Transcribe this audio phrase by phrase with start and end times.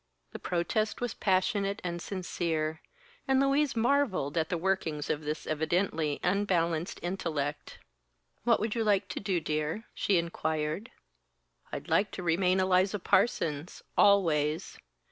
[0.31, 2.81] The protest was passionate and sincere,
[3.27, 7.77] and Louise marvelled at the workings of this evidently unbalanced intellect.
[8.43, 10.89] "What would you like to do, dear?" she inquired.
[11.71, 14.79] "I'd like to remain Eliza Parsons always.